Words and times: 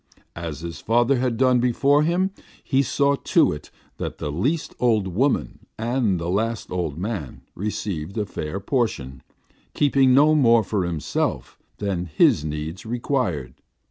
As 0.35 0.61
his 0.61 0.81
father 0.81 1.17
had 1.17 1.37
done 1.37 1.59
before 1.59 2.01
him, 2.01 2.31
he 2.63 2.81
saw 2.81 3.13
to 3.17 3.51
it 3.51 3.69
that 3.97 4.17
the 4.17 4.31
least 4.31 4.73
old 4.79 5.07
woman 5.09 5.67
and 5.77 6.19
the 6.19 6.27
last 6.27 6.71
old 6.71 6.97
man 6.97 7.41
received 7.53 8.17
a 8.17 8.25
fair 8.25 8.59
portion, 8.59 9.21
keeping 9.75 10.11
no 10.11 10.33
more 10.33 10.63
for 10.63 10.85
himself 10.85 11.59
than 11.77 12.05
his 12.07 12.43
needs 12.43 12.83
required. 12.83 13.53